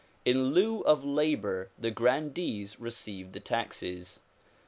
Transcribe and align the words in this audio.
In 0.25 0.45
lieu 0.51 0.81
of 0.81 1.05
labor 1.05 1.69
the 1.77 1.91
grandees 1.91 2.79
received 2.79 3.33
the 3.33 3.39
taxes. 3.39 4.21